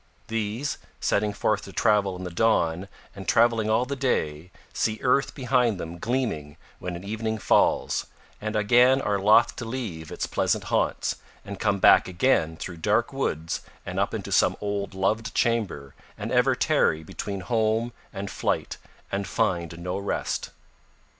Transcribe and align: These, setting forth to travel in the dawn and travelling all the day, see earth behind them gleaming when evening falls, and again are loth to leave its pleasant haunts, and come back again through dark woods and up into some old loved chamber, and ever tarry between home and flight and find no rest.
These, 0.29 0.79
setting 0.99 1.31
forth 1.31 1.61
to 1.65 1.71
travel 1.71 2.15
in 2.15 2.23
the 2.23 2.31
dawn 2.31 2.87
and 3.15 3.27
travelling 3.27 3.69
all 3.69 3.85
the 3.85 3.95
day, 3.95 4.49
see 4.73 4.97
earth 5.03 5.35
behind 5.35 5.79
them 5.79 5.99
gleaming 5.99 6.57
when 6.79 7.03
evening 7.03 7.37
falls, 7.37 8.07
and 8.41 8.55
again 8.55 8.99
are 8.99 9.19
loth 9.19 9.55
to 9.57 9.65
leave 9.65 10.11
its 10.11 10.25
pleasant 10.25 10.63
haunts, 10.73 11.17
and 11.45 11.59
come 11.59 11.77
back 11.77 12.07
again 12.07 12.57
through 12.57 12.77
dark 12.77 13.13
woods 13.13 13.61
and 13.85 13.99
up 13.99 14.11
into 14.11 14.31
some 14.31 14.57
old 14.59 14.95
loved 14.95 15.35
chamber, 15.35 15.93
and 16.17 16.31
ever 16.31 16.55
tarry 16.55 17.03
between 17.03 17.41
home 17.41 17.93
and 18.11 18.31
flight 18.31 18.77
and 19.11 19.27
find 19.27 19.77
no 19.77 19.99
rest. 19.99 20.49